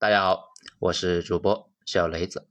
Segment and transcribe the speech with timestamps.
[0.00, 2.48] 大家好，我是主播小雷子。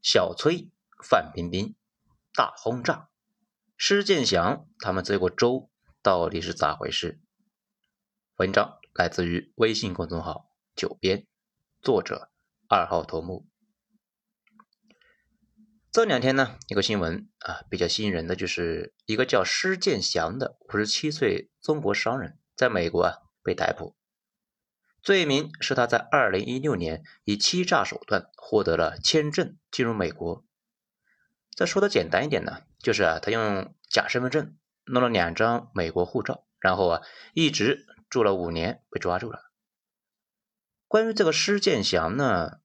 [0.00, 0.70] 小崔、
[1.02, 1.74] 范冰冰
[2.32, 3.08] 大轰炸，
[3.76, 5.68] 施建祥他们这个州
[6.02, 7.20] 到底是咋回事？
[8.36, 11.26] 文章来自于微信公众号“九编”，
[11.82, 12.30] 作者
[12.68, 13.48] 二号头目。
[15.90, 23.95] 这两天呢，一个新闻啊比较吸引人的，就是一个叫施建祥的五十七岁中国商人，在美国啊被逮捕。
[25.06, 30.44] 罪名是他在二零一六年以欺诈手段获得了签证进入美国。
[31.54, 37.02] 再说的简单一点呢，就是啊，他用假身份证弄了两张美国护照，然后啊，
[37.34, 39.52] 一直住了五年，被抓住了。
[40.88, 42.58] 关于这个施建祥呢，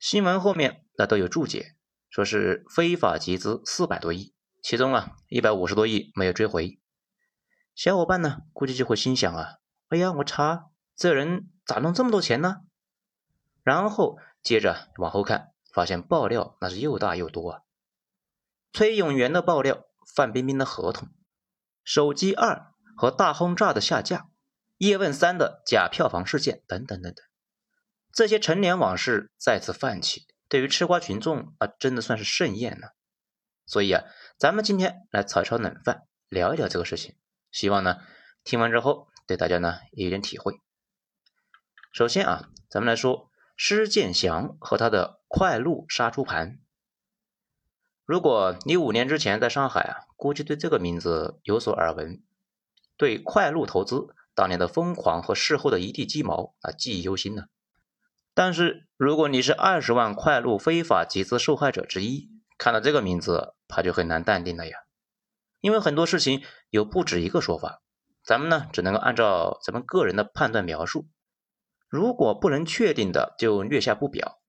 [0.00, 1.76] 新闻后面那都有注解，
[2.08, 6.80] 说是非法集资四百多亿，其中啊一百五十多亿没有追回。
[7.76, 9.58] 小伙伴呢，估计就会心想啊，
[9.90, 10.64] 哎呀，我查
[10.96, 11.48] 这人。
[11.70, 12.62] 咋弄这么多钱呢？
[13.62, 17.60] 然后接着往后看，发现爆料那是又大又多啊！
[18.72, 19.84] 崔永元的爆料，
[20.16, 21.10] 范冰冰的合同，
[21.84, 24.26] 手机二和大轰炸的下架，
[24.78, 27.24] 叶问三的假票房事件等等等等，
[28.12, 32.96] 这些陈年往事再次泛起，对于吃瓜群众啊，真的算是盛宴了。
[33.64, 34.02] 所以啊，
[34.36, 37.14] 咱们今天来炒炒冷饭，聊一聊这个事情，
[37.52, 37.98] 希望呢，
[38.42, 40.60] 听完之后对大家呢有点体会。
[41.92, 46.60] 首先啊，咱们来说施建祥和他的快鹿杀猪盘。
[48.04, 52.22] 如果你五年之前在上海啊，估计对这个名字有所耳闻，
[52.96, 57.46] 对快鹿投资当年的疯狂和事后的一地鸡毛啊记忆犹新呢。
[58.34, 64.78] 但是如果你是二十万快鹿非法集资受害者之一，看到这个名字，怕就很难淡定了呀。
[65.60, 67.82] 因为很多事情有不止一个说法，
[68.22, 71.08] 咱们呢只能够按照咱们个人的判断描述。
[71.90, 74.40] 如果不能确定的，就略下不表，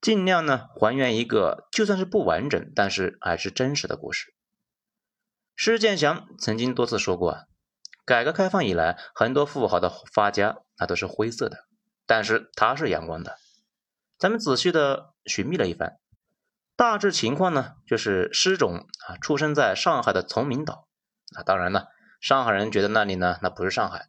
[0.00, 4.32] 尽量呢还原一个就算是不完整，但是还是真实的故事。
[5.54, 7.44] 施建祥曾经多次说过啊，
[8.06, 11.66] 改革开放以来，很多富豪的发家那都是灰色的，
[12.06, 13.36] 但是他是阳光的。
[14.16, 15.98] 咱们仔细的寻觅了一番，
[16.74, 20.88] 大致情况呢，就是施总啊出生在上海的崇明岛，
[21.36, 21.88] 啊当然了，
[22.18, 24.08] 上海人觉得那里呢那不是上海。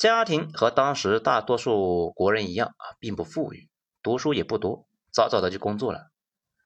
[0.00, 3.68] 家庭和当时大多数国人一样啊，并不富裕，
[4.02, 6.10] 读书也不多，早早的就工作了。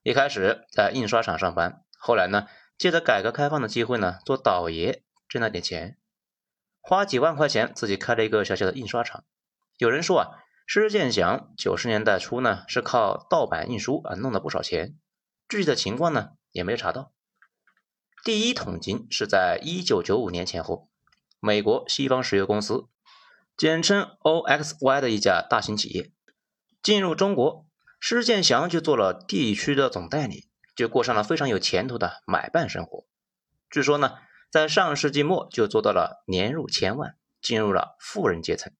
[0.04, 2.46] 一开始在印刷厂上班，后来呢，
[2.78, 5.98] 借着改革开放的机会呢，做倒爷挣了点钱，
[6.80, 9.24] 花几万块钱自己开了一个小小的印刷厂。
[9.78, 10.28] 有人说啊，
[10.64, 14.96] 施建祥九十年代初呢，是靠盗版印书啊弄了不少钱，
[15.48, 17.10] 具体的情况呢也没有查到。
[18.22, 20.88] 第一桶金是在一九九五年前后，
[21.40, 22.86] 美国西方石油公司。
[23.56, 26.10] 简称 OXY 的一家大型企业
[26.82, 27.66] 进入中国，
[28.00, 33.06] 施建祥就做了地区的总代理，就过上了非常有前途的买办生活。
[33.70, 34.14] 据说呢，
[34.50, 38.72] 在上世纪末就做到了年入千万，进入了富人阶层。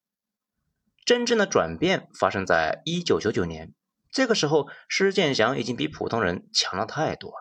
[1.05, 3.75] 真正的转变发生在一九九九年，
[4.11, 7.33] 这个时候施建祥已经比普通人强了太多。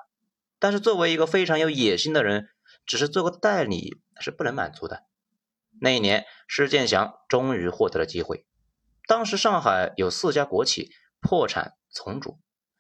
[0.60, 2.50] 但是作为一个非常有野心的人，
[2.86, 5.04] 只是做个代理是不能满足的。
[5.84, 8.46] 那一年，施建祥终于获得了机会。
[9.06, 12.40] 当时上海有四家国企破产重组，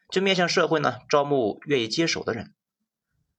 [0.10, 2.54] 就面向社会呢招募愿意接手的人。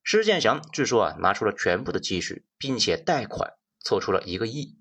[0.02, 4.76] 施建祥据说啊拿出了全部的积蓄，并且贷款凑出了一个亿，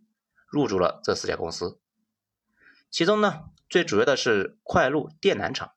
[0.48, 1.80] 入驻了这四家公司。
[2.92, 5.72] 其中呢最主要的是快路电缆厂，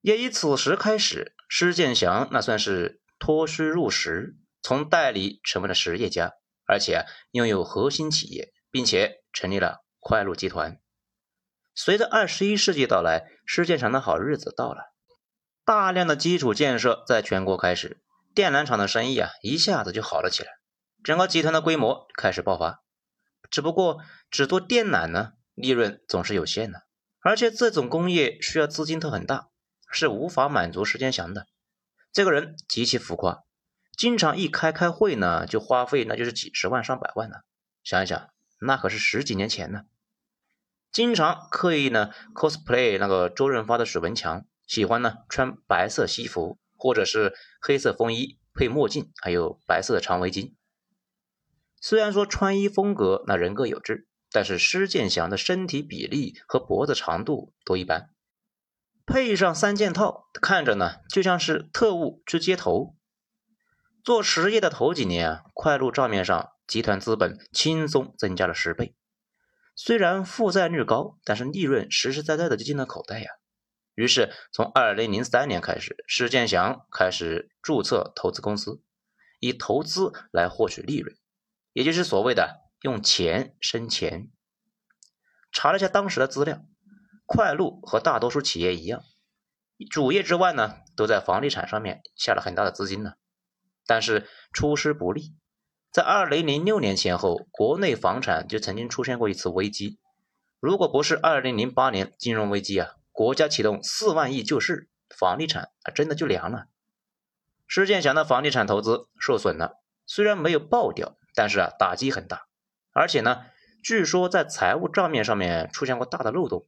[0.00, 6.32] 也以此时开始，施建祥那算是脱虚入实，从代理成为了实业家。
[6.66, 10.80] 而且拥有核心企业，并且成立了快路集团。
[11.74, 14.92] 随着二十一世纪到来，世界上的好日子到了，
[15.64, 18.02] 大量的基础建设在全国开始，
[18.34, 20.50] 电缆厂的生意啊一下子就好了起来，
[21.02, 22.82] 整个集团的规模开始爆发。
[23.50, 23.98] 只不过
[24.30, 26.82] 只做电缆呢，利润总是有限的，
[27.20, 29.48] 而且这种工业需要资金都很大，
[29.90, 31.46] 是无法满足施建祥的。
[32.12, 33.42] 这个人极其浮夸。
[33.96, 37.36] 经常一开开会呢，就花费那就是几十万上百万呢。
[37.82, 38.28] 想一想，
[38.60, 39.82] 那可是十几年前呢。
[40.90, 50.54] 经常刻意呢 cosplay 那个周润发的水文强，喜欢呢穿白色西服或者是黑色风衣配墨镜，还有白色的长围巾。
[51.80, 58.10] 虽然说穿衣风格那人各有志，但是施建祥的身体比例和脖子长度都一般，
[59.04, 62.96] 配上三件套，看着呢就像是特务去接头。
[64.04, 68.94] 做实业的头几年啊，快鹿账面上集团资本轻松增加了十倍，
[69.74, 73.30] 虽然负债率高，但是利润实实在在的就进了口袋呀。
[73.94, 78.82] 于是，从二零零三年开始，施建祥开始注册投资公司，
[79.40, 81.16] 以投资来获取利润，
[81.72, 84.30] 也就是所谓的用钱生钱。
[85.50, 86.60] 查了一下当时的资料，
[87.24, 89.02] 快鹿和大多数企业一样，
[89.88, 93.14] 主业之外呢，都在房地产上面下了很大的资金呢，
[93.86, 95.34] 但是出师不利。
[95.92, 99.98] 在二零零六年前后，国内房产就曾经出现过一次危机。
[100.58, 106.66] 如果不是二零零八年金融危机啊，国家启动四万亿救市，房地产啊真的就凉了。
[107.66, 112.48] 施建祥的房地产投资受损了，虽然没有爆掉，但是啊打击很大。
[112.92, 113.46] 而且呢，
[113.82, 116.66] 据说在财务账面上面出现过大的漏洞，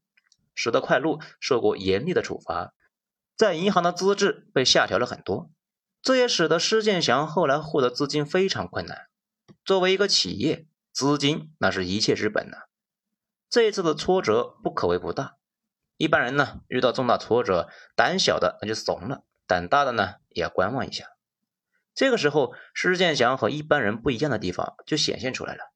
[0.55, 2.75] 使得快鹿受过严厉的处罚，
[3.37, 5.51] 在银行的资质被下调了很多。
[6.07, 9.09] 这也使得施建祥后来获得资金非常困难。
[9.65, 12.59] 作为一个企业，资金那是一切之本呐。
[13.51, 15.35] 这一次的挫折不可谓不大。
[15.97, 21.09] 一般人呢，遇到重大挫折，胆小的那就怂了，胆大的呢也要观望一下。
[21.93, 25.73] 这个时候，施建祥和一般人不一样的地方就显现出来了。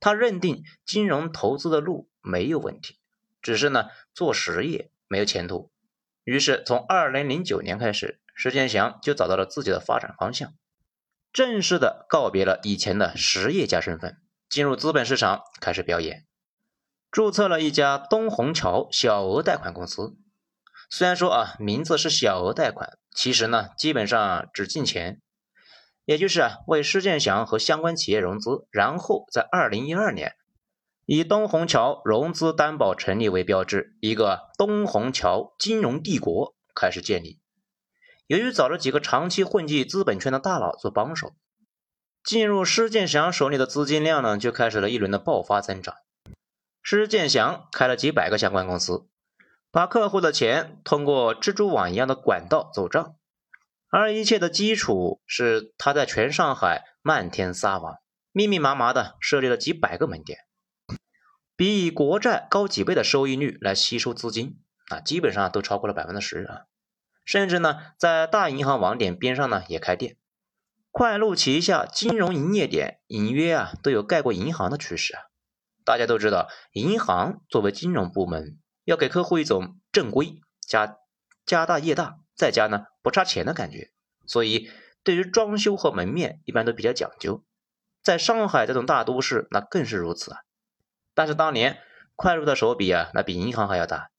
[0.00, 2.98] 他认定金融投资的路没有问题，
[3.40, 5.70] 只是呢做实业没有前途。
[6.24, 10.52] 于是，从二零零九年开始，施建祥就找到了自己的发展方向。
[11.32, 14.18] 正式的告别了以前的实业家身份，
[14.48, 16.26] 进入资本市场开始表演，
[17.10, 20.16] 注册了一家东虹桥小额贷款公司。
[20.88, 25.20] 虽然说啊名字是小额贷款，其实呢基本上只进钱，
[26.04, 30.34] 也就是啊为施建祥和相关企业融资，然后在二零一二年
[31.06, 37.39] 以东虹桥融资担保成立为标志，一个东虹桥金融帝国开始建立。
[38.30, 41.34] 由于找了几个长期混迹资本圈的大佬做帮手，
[42.22, 45.96] 进入施建祥手里的资金量呢，就开始了一轮的爆发增长。
[46.80, 49.08] 施建祥开了几百个相关公司，
[49.72, 53.16] 把客户的钱通过蜘蛛网一样的管道走账，
[53.88, 57.96] 而一切的基础是他在全上海漫天撒网，
[58.30, 60.38] 密密麻麻的设立了几百个门店，
[61.56, 66.69] 比以国债高几倍的收益率来吸收资金啊，基本上都超过了百分之十啊。
[67.30, 70.16] 甚至呢，在大银行网点边上呢也开店，
[70.90, 75.22] 快鹿旗下金融营业点隐约啊都有盖过银行的趋势啊。
[75.84, 80.96] 大家都知道，银行作为金融部门，要给客户一种正规加
[81.46, 83.92] 家大业大，再加呢不差钱的感觉，
[84.26, 84.68] 所以
[85.04, 87.44] 对于装修和门面一般都比较讲究。
[88.02, 90.40] 在上海这种大都市，那更是如此啊。
[91.14, 91.78] 但是当年
[92.16, 94.10] 快鹿的手笔啊，那比银行还要大。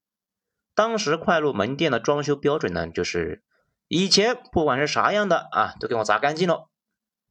[0.74, 3.44] 当时快鹿门店的装修标准呢，就是
[3.88, 6.70] 以前不管是啥样的啊，都给我砸干净了。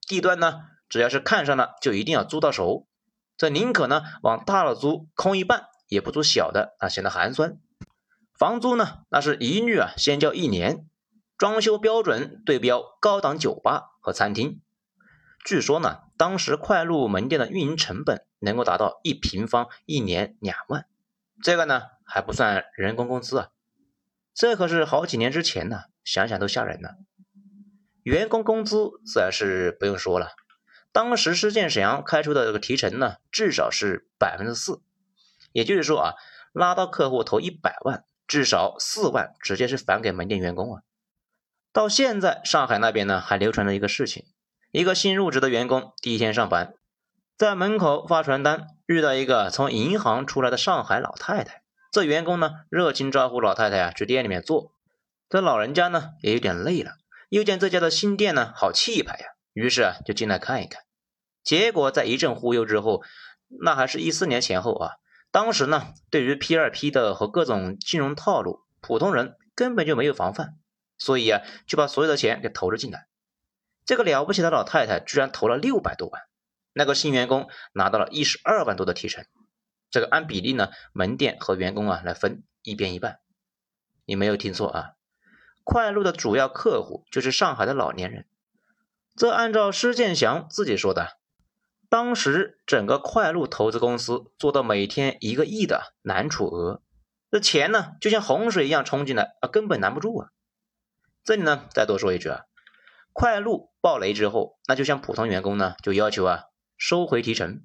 [0.07, 2.87] 地段呢，只要是看上了，就一定要租到手。
[3.37, 7.59] 这宁可呢往大了租，空一半，也不租小的啊，显得寒酸。
[8.39, 10.87] 房租呢，那是一律啊先交一年。
[11.39, 14.61] 装修标准对标高档酒吧和餐厅。
[15.43, 20.85] 据说呢，当时快鹿门店的运营成本能够达到一平方一年两万。
[21.43, 21.85] 这个呢？
[22.11, 23.49] 还不算人工工资啊，
[24.35, 26.89] 这可是好几年之前呢，想想都吓人呢。
[28.03, 30.33] 员工工资自然是不用说了，
[30.91, 34.83] 当时施建祥开出的这个提成呢，至少是百分之四，
[35.53, 36.15] 也就是说啊，
[36.53, 40.83] 拉到客户投一百万，至少四万直接是返给门店员工啊。
[41.73, 44.25] 到现在上海那边呢，还流传着一个事情：
[44.73, 46.75] 一个新入职的员工第一天上班，
[47.37, 51.60] 在门口发传单，遇到一个从银行出来的上海老太太。
[51.91, 54.73] 这员工呢，热情招呼老太太啊去店里面坐。
[55.29, 56.93] 这老人家呢也有点累了，
[57.29, 60.83] 又见这家的新店呢好气派呀，于是啊就进来看一看。
[61.43, 63.03] 结果在一阵忽悠之后，
[63.61, 64.93] 那还是一四年前后啊。
[65.33, 70.59] 当时呢，对于 P 二 P 的和各种金融套路，普通人根本就没有防范，
[70.99, 73.07] 所以啊就把所有的钱给投了进来。
[73.85, 76.23] 这个了不起的老太太居然投了六百多万，
[76.73, 79.25] 那个新员工拿到了一十二万多的提成。
[79.91, 83.21] 这个按比例呢，门店和员工啊来分一边一半。
[84.07, 84.93] 你没有听错啊，
[85.65, 88.27] 快鹿的主要客户就是上海的老年人。
[89.17, 91.19] 这按照施建祥自己说的，
[91.89, 96.83] 当时整个快鹿投资公司做到每天一个亿的难储额，
[97.31, 100.29] 这钱呢就像洪水一样冲进来啊，根本拦不住啊。
[101.23, 102.45] 这里呢再多说一句啊，
[103.13, 106.45] 快鹿爆雷之后，那就像普通员工呢就要求啊
[106.79, 107.63] 收回提成。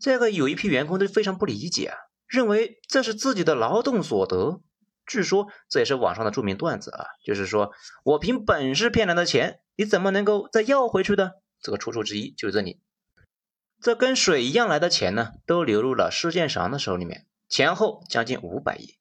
[0.00, 4.60] 这个有一批员工都非常不理解啊，认为这是自己的劳动所得。
[5.06, 7.72] 据说这也是网上的著名段子啊，就是说
[8.04, 11.40] 我凭本事骗来的钱，你怎么能够再要回去的？
[11.60, 12.80] 这个出处之一就是这里。
[13.80, 18.98] 这跟水一样来的钱呢，都流入了施建祥的手里面，前后将近五百亿。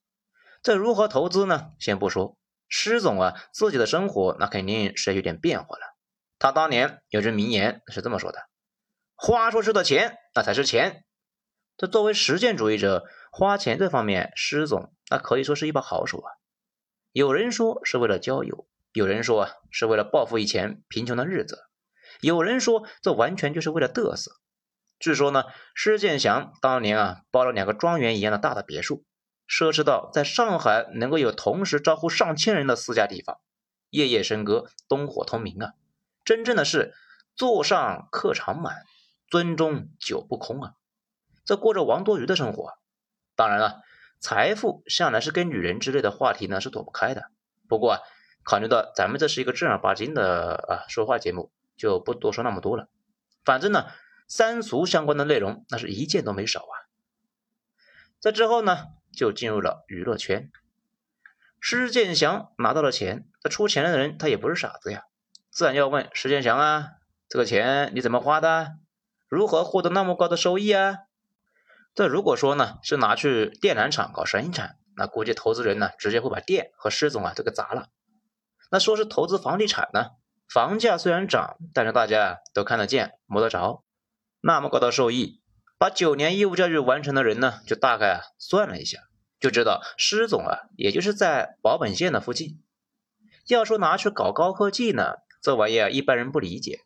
[0.63, 1.71] 这如何投资呢？
[1.79, 2.37] 先不说，
[2.67, 5.97] 施总啊自己的生活那肯定是有点变化了。
[6.39, 8.39] 他当年有句名言是这么说的
[9.17, 11.03] ：“花出去的钱，那才是钱。”
[11.75, 16.31] 这作为实践主义者，花钱这方面，施总那可以说是一把好手啊。
[17.11, 21.65] 有人说是为了交友，有人说啊是为了报复以前贫穷的日子，
[22.21, 24.31] 有人说这完全就是为了嘚瑟。
[24.99, 25.43] 据说呢，
[25.75, 29.03] 施建祥当年啊包了两个庄园一样的大的别墅。
[29.47, 33.39] 奢侈到在上海能够有同时招呼上千人的私家地方，
[33.89, 35.71] 夜夜笙歌，灯火通明啊！
[36.25, 36.93] 真正的是
[37.33, 38.83] 座上客常满，
[39.29, 40.73] 樽中酒不空啊！
[41.45, 42.73] 这过着王多鱼的生活。
[43.35, 43.81] 当然了，
[44.19, 47.31] 财富向来是跟女人之类的话题呢是躲不开的。
[47.67, 47.99] 不过啊，
[48.43, 52.87] 考虑到咱们这是一个正儿八经的啊说话节目，就不多说那么多了。
[53.45, 53.87] 反正呢，
[54.27, 56.75] 三俗相关的内容那是一件都没少啊。
[58.19, 58.85] 在之后呢？
[59.15, 60.51] 就进入了娱乐圈。
[61.59, 65.05] 施建祥拿到了钱，这出钱的人他也不是傻子呀，
[65.49, 66.89] 自然要问施建祥啊，
[67.27, 68.77] 这个钱你怎么花的？
[69.29, 70.99] 如何获得那么高的收益啊？
[71.93, 77.89] 这如果说呢是拿去电缆厂搞生产，那估计投资人呢直接会把店和施总啊都给砸了。
[78.69, 80.11] 那说是投资房地产呢，
[80.47, 83.83] 房价虽然涨，但是大家都看得见摸得着，
[84.41, 85.41] 那么高的收益。
[85.79, 88.99] 把九年义务教育完成的人呢，就大概算了一下，
[89.39, 92.63] 就知道施总啊，也就是在保本线的附近。
[93.47, 96.79] 要说拿去搞高科技呢，这玩意儿一般人不理解。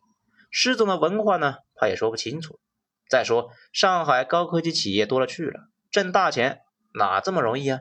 [0.50, 2.60] 施总的文化呢，他也说不清楚。
[3.08, 6.60] 再说上海高科技企业多了去了，挣大钱
[6.94, 7.80] 哪这么容易啊？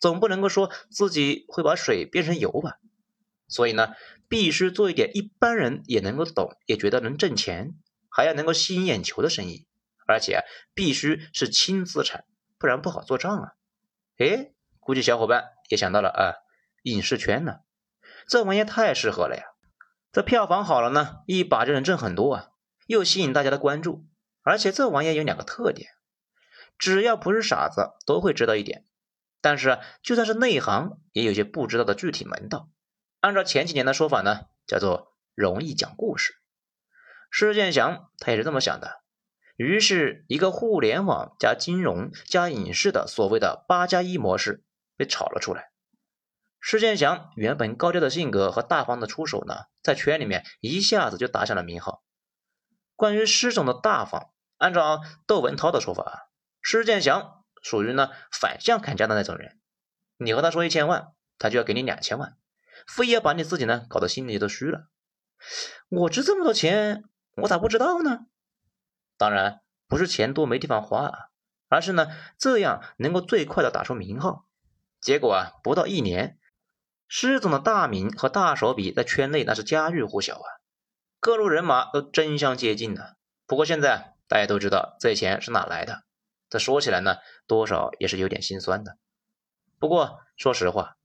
[0.00, 2.80] 总不能够说自己会把水变成油吧？
[3.46, 3.94] 所以呢，
[4.28, 7.74] 必须做一点一般人也能够懂，也觉得能挣钱，
[8.10, 9.68] 还要能够吸引眼球的生意。
[10.08, 10.42] 而且
[10.74, 12.24] 必须是轻资产，
[12.58, 13.52] 不然不好做账啊！
[14.18, 14.50] 哎，
[14.80, 16.34] 估计小伙伴也想到了啊，
[16.82, 17.60] 影视圈呢，
[18.28, 19.44] 这玩意太适合了呀！
[20.10, 22.48] 这票房好了呢，一把就能挣很多啊，
[22.86, 24.06] 又吸引大家的关注。
[24.42, 25.90] 而且这玩意有两个特点，
[26.78, 28.84] 只要不是傻子都会知道一点，
[29.40, 32.68] 但是就算是内行，也有些不知道的具体门道。
[33.20, 36.34] 按照前几年的说法呢，叫做容易讲故事。
[37.28, 39.02] 施建祥他也是这么想的。
[39.56, 44.62] 于是，一个互联网加金融加影视的所谓的“八加一”模式
[44.96, 45.72] 被炒了出来。
[46.60, 52.04] 施建祥原本高调的性格和大方的出手呢，在圈里面一下子就打响了名号。
[52.96, 59.60] 关于施总的大方，按照窦文涛的说法，施建祥属于呢反向砍价的那种人。
[60.16, 62.36] 你和他说一千万，他就要给你两千万，
[62.88, 64.88] 非要把你自己呢搞得心里都虚了。
[65.90, 67.04] 我值这么多钱，
[67.42, 68.20] 我咋不知道呢？
[69.18, 71.18] 当然不是钱多没地方花啊，
[71.68, 74.46] 而是呢这样能够最快的打出名号。
[75.00, 76.38] 结果啊不到一年，
[77.06, 80.48] 施总的大名和大手笔在圈内那是家喻户晓啊，
[81.20, 83.02] 各路人马都争相接近呢。
[83.46, 86.02] 不过现在大家都知道这钱是哪来的，
[86.48, 88.98] 这说起来呢多少也是有点心酸的。
[89.78, 90.96] 不过说实话，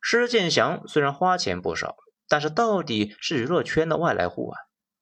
[0.00, 1.96] 施建祥虽然花钱不少，
[2.28, 4.58] 但是到底是娱乐圈的外来户啊，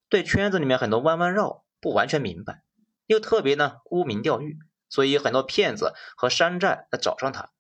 [0.09, 1.63] 对圈子里面很多弯弯绕。
[1.81, 2.63] 不完全明白，
[3.05, 4.57] 又特别呢沽名钓誉，
[4.89, 7.51] 所以很多骗子和山寨来找上他，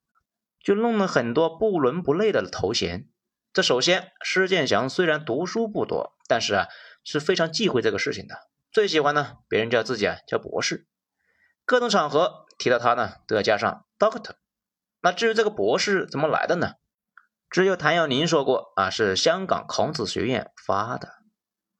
[0.60, 3.06] 就弄了很多不伦不类的头衔。
[3.52, 6.68] 这首先，施建祥虽然读书不多，但是啊
[7.04, 10.86] 是非常忌讳这个事情的，最喜欢呢别人叫自己啊叫博士，
[11.64, 14.36] 各种场合提到他呢都要加上 Doctor。
[15.00, 16.76] 那至于这个博士怎么来的呢？
[17.50, 21.16] 只有谭耀宁说过啊，是香港孔子学院发的。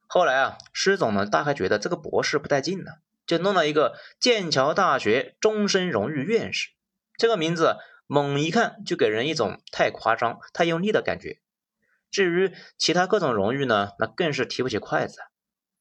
[0.07, 6.69] 后来啊，施总呢大概觉得这个博士不带劲了，就弄了一个剑桥大学终身荣誉院士。
[7.17, 11.41] 这个名字猛一看就给人一种太夸张、太用力的感觉。
[12.15, 15.19] 至于其他各种荣誉呢，那更是提不起筷子。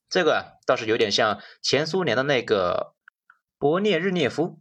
[0.10, 2.96] 这个倒是有点像前苏联的那个
[3.60, 4.60] 勃列日涅夫，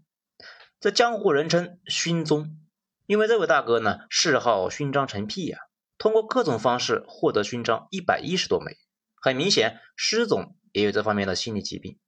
[0.78, 2.58] 这江湖人称勋宗，
[3.06, 5.60] 因为这位大哥呢嗜好勋章成癖呀，
[5.96, 8.76] 通过各种方式获得勋章一百一十多枚。
[9.16, 11.98] 很明显，施总也有这方面的心理疾病，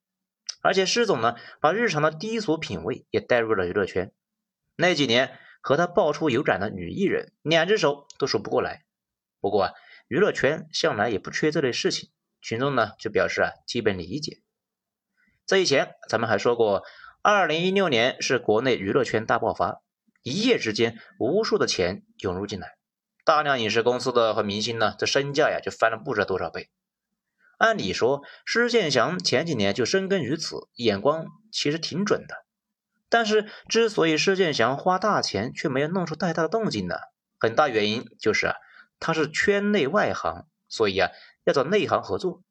[0.61, 4.11] 而且施总呢，把日常的低俗品味也带入了娱乐圈。
[4.75, 8.85] 那几年和他爆出有染的女艺人，两只手都数不过来。
[9.45, 9.73] 不过啊，
[10.07, 12.09] 娱乐圈向来也不缺这类事情，
[12.41, 14.41] 群众呢就表示啊基本理解。
[15.45, 16.81] 这以前咱们还说过，
[17.21, 19.83] 二零一六年是国内娱乐圈大爆发，
[20.23, 22.71] 一夜之间无数的钱涌入进来，
[23.23, 26.71] 大量影视公司的和明星呢，这身价呀就翻了不知道多少倍。
[27.59, 32.47] 按理说，施建祥前几年就深耕于此，眼光其实挺准的。
[33.09, 36.95] 但是，之所以施建祥花大钱却没有弄出太大的动静呢，
[37.37, 38.55] 很大原因就是啊，
[38.99, 41.11] 他是圈内外行，所以啊，
[41.43, 42.41] 要找内行合作。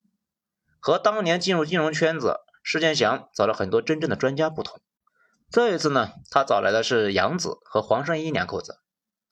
[0.81, 4.81] 和当年进入金融圈子，施建祥找了很多真正的专家不同，
[5.51, 8.81] 这一次呢，他找来的是杨子和黄圣依两口子。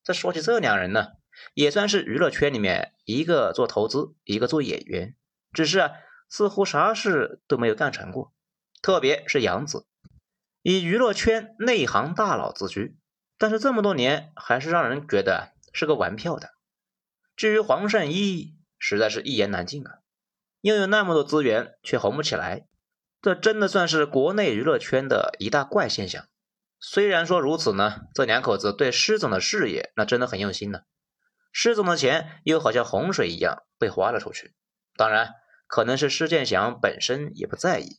[0.02, 1.08] 这说起这两人呢，
[1.54, 5.14] 也算是娱乐圈里面一个做投资，一个做演员。
[5.52, 5.90] 只是啊，
[6.28, 8.32] 似乎啥事都没有干成过，
[8.80, 9.86] 特别是杨子，
[10.62, 12.96] 以娱乐圈内行大佬自居，
[13.36, 16.50] 但是这么多年还是让人觉得是个玩票的。
[17.36, 19.98] 至于黄圣依，实在是一言难尽啊，
[20.60, 22.66] 拥有那么多资源却红不起来，
[23.20, 26.26] 这真的算是国内娱乐圈的一大怪现象。
[26.78, 30.80] 虽然说如此呢，这两口子对施总的事业那真的很用心呢，
[31.52, 34.54] 施总的钱又好像洪水一样被花了出去，
[34.96, 35.34] 当然。
[35.68, 37.98] 可能是施建祥本身也不在意，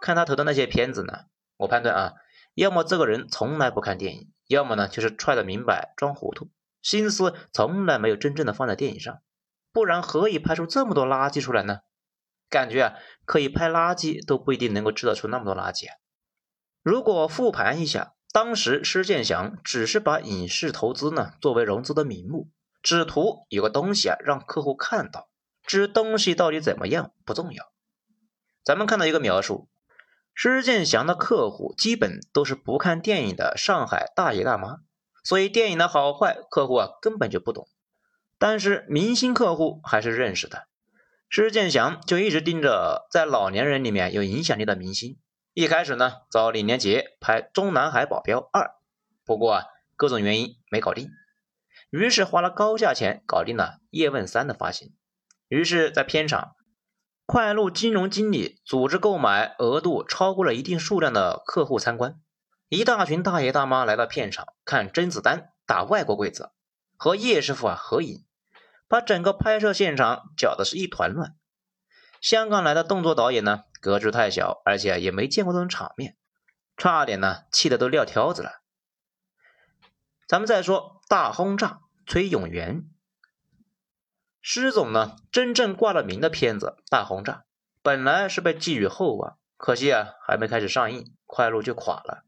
[0.00, 2.14] 看他投的那些片子呢，我判断啊，
[2.56, 6.50] 要么这个人从来不看电影，要么呢就是揣的明白装糊涂，
[6.86, 9.18] 心思从来没有真正的放在电影上，
[9.72, 11.80] 不然何以拍出这么多垃圾出来呢？
[12.48, 15.96] 感觉啊，可以拍垃圾都不一定能够制造出那么多垃圾啊。
[16.84, 22.50] 如果复盘一下，当时施建祥只是把影视投资呢作为融资的名目，
[22.80, 25.28] 只图有个东西啊让客户看到。
[25.64, 27.72] 至于东西到底怎么样不重要，
[28.62, 29.68] 咱们看到一个描述，
[30.32, 34.82] 施建祥的客户基本都是不看电影的上海大爷大妈，
[35.26, 37.66] 所以电影的好坏客户啊根本就不懂。
[38.38, 40.68] 但是明星客户还是认识的，
[41.28, 45.18] 施建祥就一直盯着在老年人里面有影响力的明星。
[45.52, 48.62] 一开始呢找李连杰拍《中南海保镖二》，
[49.24, 49.64] 不过啊
[49.96, 51.10] 各种原因没搞定，
[51.90, 54.92] 于是花了高价钱搞定了《叶问三》的发行。
[55.48, 56.54] 于是，在片场，
[57.24, 62.20] 快路金融经理组织购买额度超过了一定数量的客户参观，
[62.68, 66.50] 一大群大爷大妈来到片场看甄子丹打外国鬼子，
[66.96, 68.24] 和叶师傅啊合影，
[68.88, 71.36] 把整个拍摄现场搅得是一团乱。
[72.20, 76.16] 香港来的动作导演呢，格局太小，而且也没见过这种场面，
[76.76, 78.62] 差点呢气得都撂挑子了。
[80.26, 82.90] 咱们再说大轰炸崔永元。
[84.40, 87.32] 施总呢，真正挂了名的片子《大轰炸》，
[87.80, 92.24] 本来是被寄予厚望，可惜啊，还没开始上映，快路就垮了。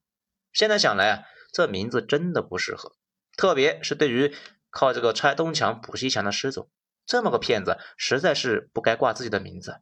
[0.58, 2.96] 现在想来啊，这名字真的不适合，
[3.36, 4.34] 特别是对于
[4.70, 6.68] 靠这个拆东墙补西墙的施总，
[7.06, 9.76] 这么个骗子实在是不该挂自己的名字。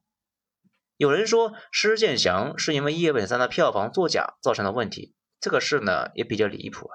[0.98, 6.92] 有人说施建祥是因为《叶问三》的票房作假造成的问题，这个事呢也比较离谱啊。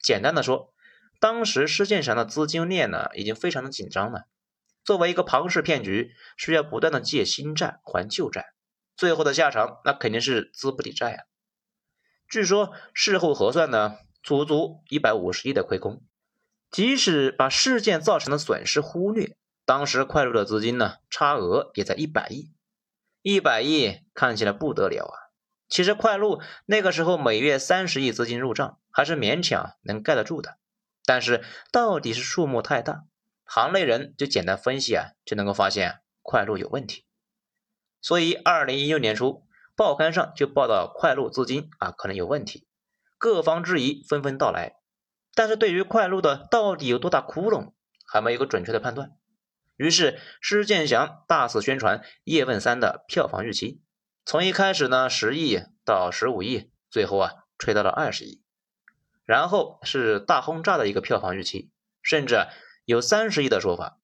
[0.00, 0.72] 简单的说，
[1.18, 4.28] 当时施建祥的资金链呢已经非常的紧张了。
[4.84, 8.52] 作为一个庞氏骗局，需要不断的借新债还旧债，
[8.96, 11.24] 最后的下场那肯定是资不抵债啊。
[12.28, 16.02] 据说事后核算呢，足足一百五十亿的亏空。
[16.70, 22.52] 即使把事件造成的损失忽略，当时快路的资金呢，差额也在一百亿。
[23.22, 25.16] 一百亿看起来不得了啊，
[25.68, 30.58] 其实快路那个时候每月三十亿资金入账，还是勉强能盖得住的。
[31.06, 33.04] 但是到底是数目太大。
[33.44, 37.06] 行内人就简单分析啊，就能够发现快路有问题。
[38.02, 39.47] 所以，二零一六年初，
[39.78, 42.66] 报刊上就报道快路资金啊可能有问题，
[43.16, 44.74] 各方质疑纷纷到来。
[45.36, 49.12] 但是对于快路的到底有多大窟窿，还没有个准确的判断。
[49.76, 53.80] 于是，施建祥大肆宣传《叶问三》的票房预期，
[54.24, 58.42] 从一开始呢十亿到十五亿，最后啊吹到了二十亿。
[59.24, 61.70] 然后是大轰炸的一个票房预期，
[62.02, 62.48] 甚至。
[62.84, 64.00] 有三十亿的说法，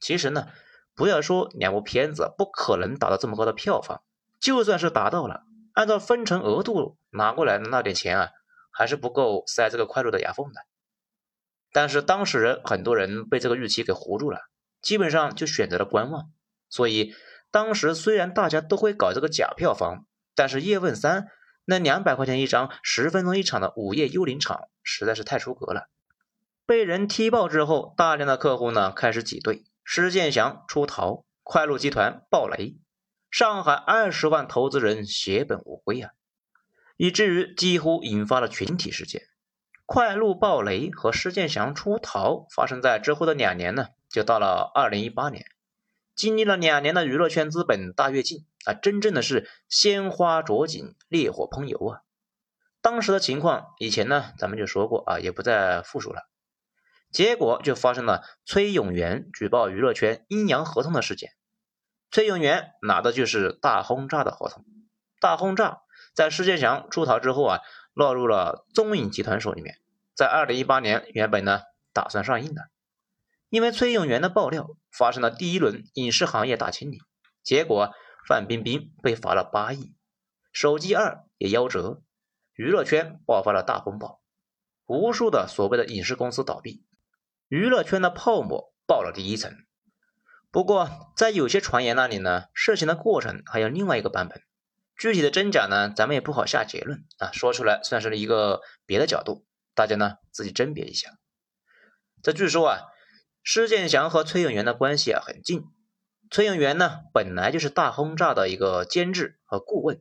[0.00, 0.48] 其实呢，
[0.96, 4.02] 不要说两部片子不可能达到这么高的票房，
[4.44, 8.28] 就算是达到了，按照分成额度拿过来的那点钱啊，
[8.70, 10.60] 还是不够塞这个快路的牙缝的。
[11.72, 14.40] 但是当事人很多人被这个预期给糊住了，
[14.82, 16.30] 基本上就选择了观望。
[16.68, 17.14] 所以
[17.50, 20.04] 当时虽然大家都会搞这个假票房，
[20.34, 21.22] 但是《叶问三》
[21.64, 25.88] 那两百块钱一张、十分钟一场的午夜幽灵场实在是太出格了。
[26.66, 32.76] 被人踢爆之后，大量的客户呢开始挤兑，施建祥出逃，快路集团爆雷，
[33.36, 36.12] 上海二十万投资人血本无归啊，
[36.96, 39.22] 以至于几乎引发了群体事件。
[39.86, 45.46] 快路暴雷和施建祥出逃发生在之后的两年呢，就到了二零一八年，
[46.14, 52.02] 经历了两年的娱乐圈资本大跃进啊，真正的是鲜花着锦，烈火烹油啊。
[52.80, 56.30] 当时的情况，以前呢咱们就说过啊，也不再复述了。
[57.10, 61.32] 结果就发生了崔永元举报娱乐圈阴阳合同的事件。
[62.14, 64.64] 崔永元拿的就是大轰炸的合同。
[65.18, 65.80] 大轰炸
[66.14, 67.58] 在施建祥出逃之后啊，
[67.92, 69.80] 落入了中影集团手里面。
[70.14, 72.70] 在二零一八年，原本呢打算上映的，
[73.48, 77.00] 因为崔永元的爆料，发生了第一轮影视行业大清理，
[77.42, 77.92] 结果
[78.28, 79.92] 范冰冰被罚了八亿，
[80.52, 82.00] 手机二也夭折，
[82.54, 84.22] 娱乐圈爆发了大风暴，
[84.86, 86.86] 无数的所谓的影视公司倒闭，
[87.48, 89.52] 娱乐圈的泡沫爆了第一层。
[90.54, 94.40] 不过在有些传言那里呢，事情的过程还有另外一个版本，
[94.96, 99.44] 具体的真假呢，咱们也不好下结论啊，说出来算是一个别的角度。
[99.74, 101.10] 大家呢自己甄别一下。
[102.22, 102.78] 这据说啊，
[103.42, 105.64] 施建祥和崔永元的关系啊很近。
[106.30, 110.00] 崔永元呢本来就是大轰炸的一个监制和顾问，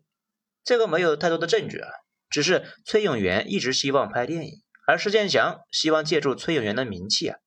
[0.64, 1.90] 这个没有太多的证据啊，
[2.30, 7.40] 只是崔永元一直希望拍电影，而施建祥希望借助崔永元的名气啊。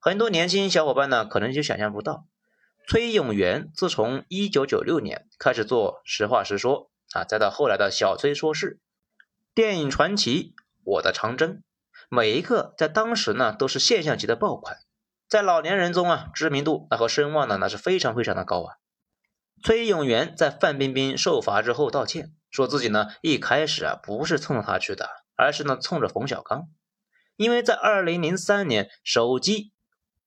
[0.00, 2.24] 很多年轻小伙伴呢可能就想象不到，
[2.88, 8.80] 崔永元自从一九九六年开始做《实话实说》啊，再到后来的小崔说事，
[9.54, 10.54] 电影传奇。
[10.82, 11.62] 我的长征，
[12.08, 14.78] 每一个在当时呢都是现象级的爆款，
[15.28, 18.76] 在老年人中啊知名度那和声望呢那是非常非常的高啊。
[19.62, 26.68] 崔永元在范冰冰受罚之后道歉，说自己呢一开始啊不是冲着他去的，而是呢冲着冯小刚，
[27.36, 29.72] 因为在二零零三年手机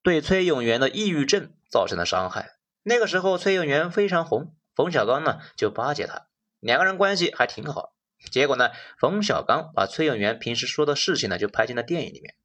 [0.03, 6.27] 对崔永元的抑郁症造成了伤害，那个时候崔永元非常红，冯小刚呢就巴结他，
[6.59, 7.95] 两个人关系还挺好。
[8.29, 12.35] 结果呢，冯小刚把崔永元平时说的事情呢，就拍进了电影里面。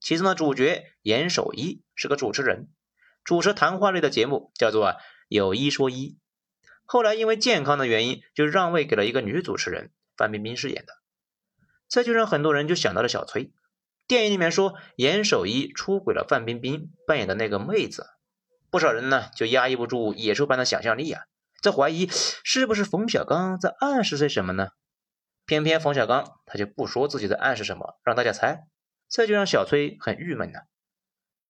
[0.00, 2.68] 其中的主角严守一是个主持人，
[3.22, 4.86] 主持谈话类的节目，叫做
[5.28, 6.08] 《有一说一》。
[6.84, 10.94] 后来因为健康的原因，就让位给了一个女主持人，范冰冰饰演的。
[11.88, 13.52] 这就让很多人就想到了小崔。
[14.06, 18.06] 电影里面说严守一出轨了范冰冰扮演的那个妹子，
[18.70, 21.22] 不少人呢就压抑不住野兽般的想象力啊，
[21.62, 22.08] 在怀疑
[22.44, 24.68] 是不是冯小刚在暗示些什么呢？
[25.46, 28.66] 偏偏冯小刚他就不说自己在暗示什么，让大家猜，
[29.08, 30.60] 这就让小崔很郁闷呢。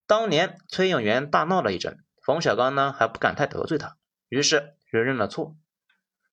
[0.06, 3.96] 当年崔永元大闹了一阵，冯小刚呢还不敢太得罪他，
[4.28, 5.56] 于是就认了错。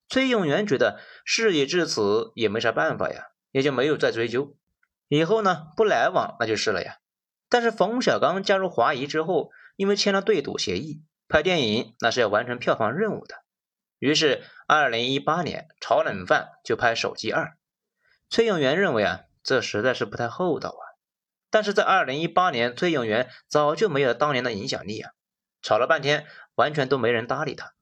[0.08, 4.56] 崔永元觉得事已至此也没啥办法呀，也就没有再追究。
[5.14, 6.96] 以后呢不来往那就是了呀。
[7.50, 13.34] 但是冯小刚加入华谊之后，因为签了对赌协议，拍电影那是要完成票房任务的。
[13.98, 17.44] 于是，二零一八年炒冷饭就拍《手机二》。
[18.30, 20.84] 崔永元认为啊，这实在是不太厚道啊。
[21.50, 25.10] 但是在二零一八年，崔永元早就没有当年的影响力啊，
[25.60, 27.74] 吵了半天，完全都没人搭理他。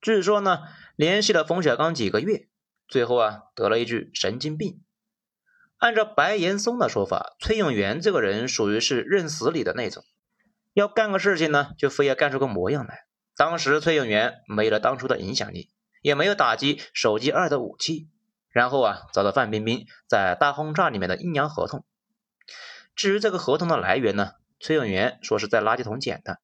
[0.00, 0.60] 据说呢，
[0.94, 2.46] 联系了冯小刚几个月，
[2.86, 4.84] 最后啊，得了一句神经病。
[5.80, 10.04] 按照白岩松的说法，崔永元这个人属于是认死理的那种，
[10.74, 13.06] 要干个事情呢，就非要干出个模样来。
[13.34, 15.70] 当时崔永元没了当初的影响力，
[16.02, 18.10] 也没有打击手机二的武器，
[18.50, 21.86] 然后啊找到范冰冰在大轰炸里面的阴阳合同。
[22.94, 26.40] 至于这个合同的来源呢，崔永元说是在垃圾桶捡的。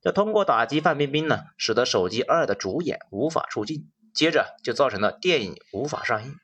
[0.00, 6.34] 这通过打击范冰冰呢，使得手机二的主演无法出镜，接着就造成了电影无法上映。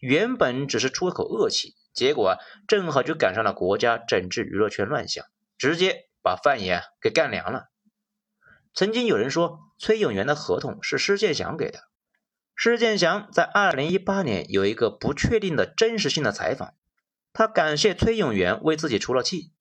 [0.00, 7.66] 原本只是出口恶气，结果啊正好就赶上了国家整治娱乐圈乱象，直接把范爷给干凉了。
[8.72, 11.80] 曾经有人说崔永元的合同是施建祥给的。
[12.54, 16.74] 施建祥在二零一八年有一个不确定的真实性的采访，
[17.32, 19.52] 他感谢崔永元为自己出了气，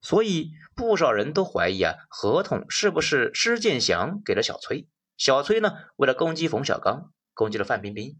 [0.00, 4.88] 所以不少人都怀疑啊，合同是不是施建祥给了小崔？
[5.16, 8.18] 小崔呢，为了攻击冯小刚，攻击了范冰冰，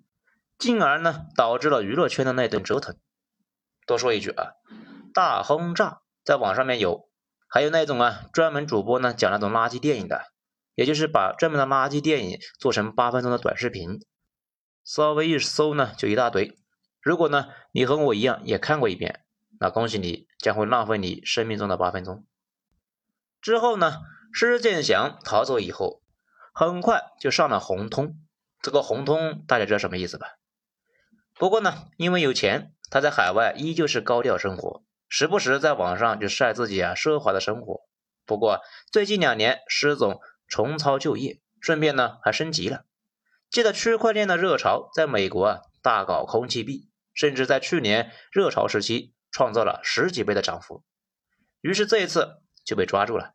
[0.63, 2.97] 进而呢导致了娱乐圈的那顿折腾。
[3.85, 4.53] 多说一句啊，
[5.13, 7.09] 大轰炸在网上面有，
[7.49, 10.31] 还有那种啊专门主播呢讲那种垃圾电影的。
[10.77, 13.99] 也就是把专门的垃圾电影做成八分钟的短视频，
[14.85, 16.57] 稍微一搜呢就一大堆。
[17.01, 19.25] 如果呢你和我一样也看过一遍，
[19.59, 22.25] 那恭喜你将会浪费你生命中的八分钟。
[23.41, 23.99] 之后呢，
[24.33, 26.01] 施建祥逃走以后，
[26.55, 28.17] 很快就上了红通。
[28.63, 30.29] 这个红通大家知道什么意思吧？
[31.43, 37.81] 不过呢，因为有钱，他在海外依旧是高调生活，时不时在网上就晒自己啊奢华的生活。
[38.25, 38.61] 不过
[38.93, 40.21] 最近两年，施总。
[40.47, 42.85] 重操旧业，顺便呢还升级了。
[43.51, 50.85] 借着区块链的热潮，在美国啊大搞空气币，甚至在去年热潮时期创造了十几倍的涨幅。
[51.61, 53.33] 于是这一次就被抓住了。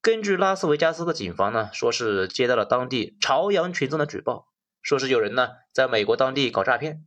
[0.00, 4.48] 根据拉斯维加斯的警方呢，说是接到了当地朝阳群众的举报，
[4.80, 7.04] 说是有人呢在美国当地搞诈骗。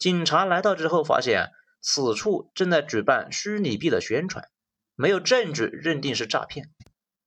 [0.00, 1.50] 警察来到之后，发现
[1.82, 4.48] 此处正在举办虚拟币的宣传，
[4.94, 6.70] 没有证据认定是诈骗。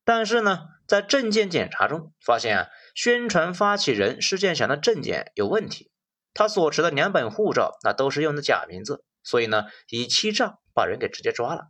[0.04, 5.92] 但是呢，在证件检查中发现啊，宣传发起人施建祥的证件有问题，
[6.34, 11.68] 他所持的两本护照那都是用的假名字，所以呢，以欺诈把人给直接抓了。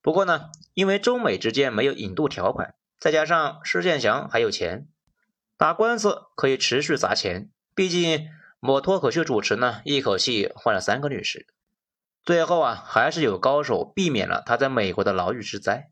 [0.00, 4.88] 不过呢，因为中美之间没有引渡条款，再加上施建祥还有钱，
[5.58, 7.50] 打官司可以持续砸钱。
[7.74, 8.26] 毕竟
[8.60, 11.46] 某脱口秀主持呢，一口气换了三个律师，
[12.22, 15.90] 最后啊，还是有高手避免了他在美国的牢狱之灾。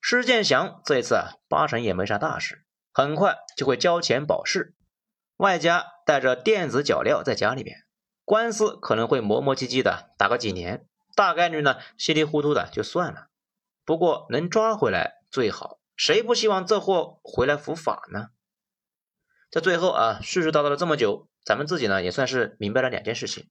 [0.00, 4.76] 施建祥这一次啊，八成也没啥大事，很快就会交钱保释，
[5.38, 7.78] 外加带着电子脚镣在家里边，
[8.24, 13.26] 官司可能会磨磨唧唧的打个几年，大概率呢，稀里糊涂的就算了。
[13.84, 18.28] 不过能抓回来最好，谁不希望这货回来伏法呢？
[19.54, 23.48] 在最后啊，絮絮叨叨了这么久，咱们自己呢也算是明白了两件事情。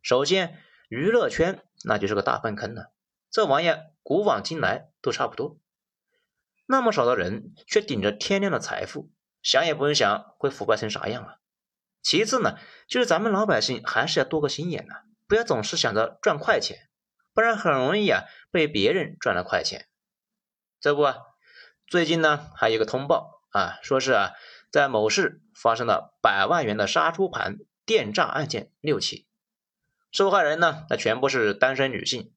[0.00, 0.56] 首先，
[0.88, 2.92] 娱乐圈那就是个大粪坑了，
[3.32, 5.58] 这玩意儿古往今来都差不多。
[6.66, 9.10] 那么少的人却顶着天量的财富，
[9.42, 11.34] 想也不用想会腐败成啥样啊。
[12.00, 16.88] 其次呢，就是咱们老百姓还是要多个心眼呐，不要总是想着赚快钱。
[17.34, 19.88] 不然很容易啊被别人赚了快钱。
[20.78, 21.12] 这不，
[21.88, 24.30] 最近呢还有个通报啊，说是啊
[24.70, 29.26] 在某市发生了百万元的杀猪盘电诈案件六起，
[30.12, 32.32] 受害人呢那全部是单身女性。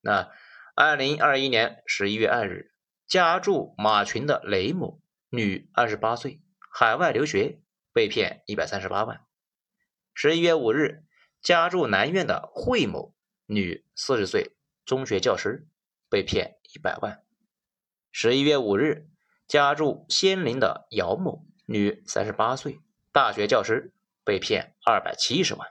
[0.00, 0.30] 那
[0.74, 2.72] 二零二一年十一月二日，
[3.06, 7.60] 家住马群的雷某，女，二十八岁，海外留学，
[7.92, 9.24] 被骗一百三十八万。
[10.14, 11.04] 十一月五日，
[11.40, 13.14] 家住南苑的惠某。
[13.50, 15.66] 女，四十岁，中学教师，
[16.10, 17.24] 被骗一百万。
[18.12, 19.08] 十一月五日，
[19.46, 22.80] 家住仙林的姚某，女，三十八岁，
[23.12, 23.92] 大学教师，
[24.24, 25.68] 被骗二百七十万。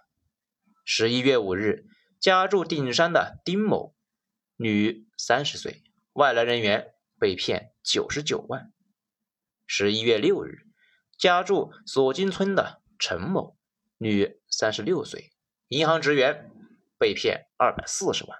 [0.86, 1.88] 十一月五日，
[2.20, 3.96] 家住顶山的丁某，
[4.56, 5.82] 女，三十岁，
[6.14, 8.72] 外来人员，被骗九十九万。
[9.66, 10.68] 十一月六日，
[11.18, 13.58] 家住索金村的陈某，
[13.98, 15.32] 女，三十六岁，
[15.70, 16.52] 银行职员。
[17.00, 18.40] 被骗二百四十万。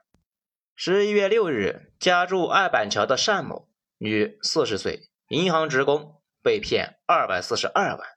[0.76, 6.17] 十一月六日，家住爱板桥的单某，女，四十岁，银行职工，
[6.48, 8.08] 被骗二百四十二万。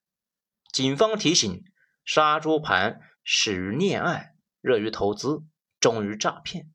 [0.72, 1.64] 警方提醒：
[2.04, 5.42] 杀猪盘始于恋爱，热于投资，
[5.80, 6.70] 终于诈骗。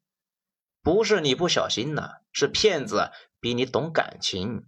[0.84, 4.65] 不是你不小心呢，是骗子比你懂感情。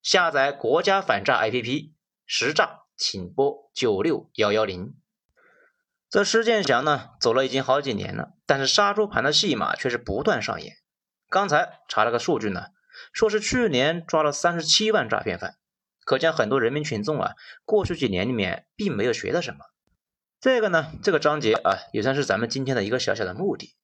[0.00, 1.92] 下载国家反诈 APP，
[2.24, 4.94] 实诈请拨九六幺幺零。
[6.08, 10.78] 这施建祥呢，走了已经好几年了，但是杀猪盘的戏码却是不断上演。
[11.28, 12.68] 刚才查了个数据呢，
[13.12, 15.58] 说是去年抓了三十七万诈骗犯，
[16.10, 19.60] 可见很多人民群众啊，过去几年里面并没有学到什么。
[20.40, 23.76] 这个呢，这个章节啊，也算是咱们今天的一个小小的目的。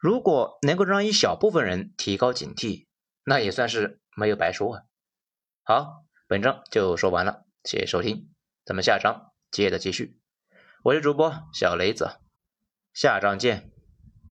[0.00, 2.86] 如果能够让一小部分人提高警惕，
[3.24, 4.82] 那也算是没有白说啊。
[5.64, 8.30] 好，本章就说完了，谢谢收听，
[8.64, 10.18] 咱们下章接着继续。
[10.82, 12.08] 我是主播小雷子，
[12.94, 13.75] 下章见。